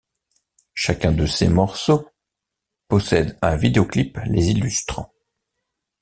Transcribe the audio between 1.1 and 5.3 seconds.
de ces morceaux possèdent un vidéoclip les illustrant.